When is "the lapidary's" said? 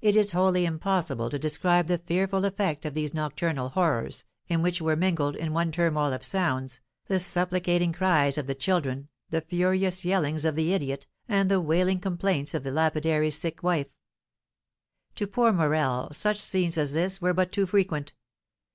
12.62-13.36